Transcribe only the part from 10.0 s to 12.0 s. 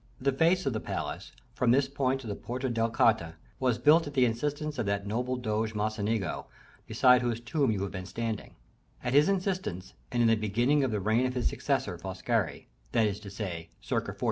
and in the beginning of the reign of his successor,